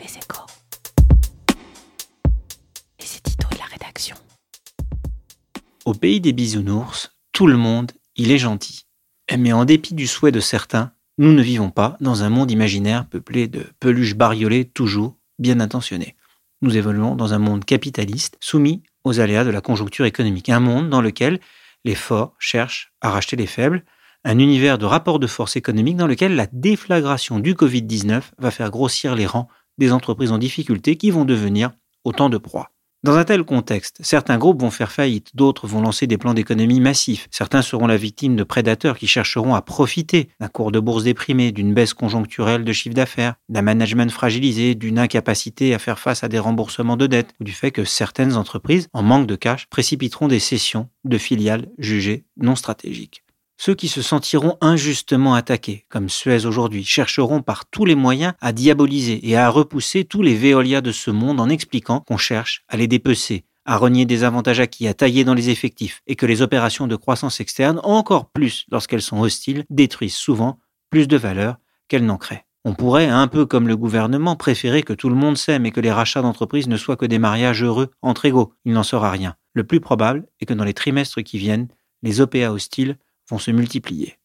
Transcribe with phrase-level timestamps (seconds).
[0.00, 0.46] Les échos.
[2.98, 4.16] Et c'est Tito de la rédaction.
[5.84, 8.86] Au pays des bisounours, tout le monde, il est gentil.
[9.36, 13.06] Mais en dépit du souhait de certains, nous ne vivons pas dans un monde imaginaire
[13.06, 16.16] peuplé de peluches bariolées toujours bien intentionnées.
[16.62, 20.88] Nous évoluons dans un monde capitaliste soumis aux aléas de la conjoncture économique, un monde
[20.88, 21.40] dans lequel
[21.84, 23.84] les forts cherchent à racheter les faibles,
[24.24, 28.70] un univers de rapport de force économique dans lequel la déflagration du Covid-19 va faire
[28.70, 29.48] grossir les rangs
[29.80, 31.72] des entreprises en difficulté qui vont devenir
[32.04, 32.70] autant de proies.
[33.02, 36.80] Dans un tel contexte, certains groupes vont faire faillite, d'autres vont lancer des plans d'économie
[36.80, 41.04] massifs, certains seront la victime de prédateurs qui chercheront à profiter d'un cours de bourse
[41.04, 46.24] déprimé, d'une baisse conjoncturelle de chiffre d'affaires, d'un management fragilisé, d'une incapacité à faire face
[46.24, 49.66] à des remboursements de dettes, ou du fait que certaines entreprises, en manque de cash,
[49.70, 53.22] précipiteront des cessions de filiales jugées non stratégiques.
[53.62, 58.52] Ceux qui se sentiront injustement attaqués, comme Suez aujourd'hui, chercheront par tous les moyens à
[58.52, 62.78] diaboliser et à repousser tous les Veolia de ce monde en expliquant qu'on cherche à
[62.78, 66.40] les dépecer, à renier des avantages acquis, à tailler dans les effectifs, et que les
[66.40, 70.58] opérations de croissance externe, encore plus lorsqu'elles sont hostiles, détruisent souvent
[70.88, 71.56] plus de valeur
[71.88, 72.46] qu'elles n'en créent.
[72.64, 75.80] On pourrait, un peu comme le gouvernement, préférer que tout le monde s'aime et que
[75.80, 78.54] les rachats d'entreprises ne soient que des mariages heureux entre égaux.
[78.64, 79.36] Il n'en sera rien.
[79.52, 81.68] Le plus probable est que dans les trimestres qui viennent,
[82.02, 82.96] les OPA hostiles
[83.38, 84.16] se multiplier.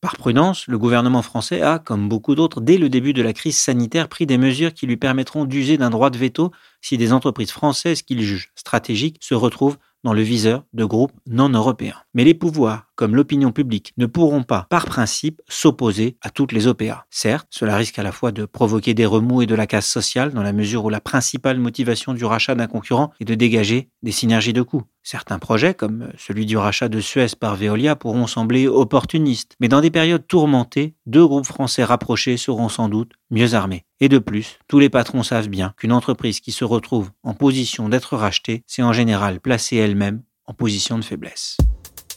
[0.00, 3.58] Par prudence, le gouvernement français a, comme beaucoup d'autres, dès le début de la crise
[3.58, 7.50] sanitaire, pris des mesures qui lui permettront d'user d'un droit de veto si des entreprises
[7.50, 11.96] françaises qu'il juge stratégiques se retrouvent dans le viseur de groupes non européens.
[12.14, 16.66] Mais les pouvoirs, comme l'opinion publique, ne pourront pas, par principe, s'opposer à toutes les
[16.66, 17.06] OPA.
[17.10, 20.32] Certes, cela risque à la fois de provoquer des remous et de la casse sociale,
[20.32, 24.12] dans la mesure où la principale motivation du rachat d'un concurrent est de dégager des
[24.12, 24.84] synergies de coûts.
[25.02, 29.80] Certains projets, comme celui du rachat de Suez par Veolia, pourront sembler opportunistes, mais dans
[29.80, 33.84] des périodes tourmentées, deux groupes français rapprochés seront sans doute mieux armés.
[34.00, 37.88] Et de plus, tous les patrons savent bien qu'une entreprise qui se retrouve en position
[37.90, 41.58] d'être rachetée, c'est en général placer elle-même en position de faiblesse.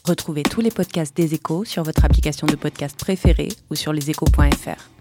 [0.06, 4.93] Retrouvez tous les podcasts des échos sur votre application de podcast préférée ou sur leséchos.fr.